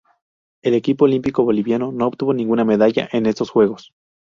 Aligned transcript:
El 0.63 0.73
equipo 0.73 1.05
olímpico 1.05 1.43
boliviano 1.43 1.91
no 1.91 2.07
obtuvo 2.07 2.33
ninguna 2.33 2.65
medalla 2.65 3.07
en 3.13 3.27
estos 3.27 3.51
Juegos. 3.51 3.93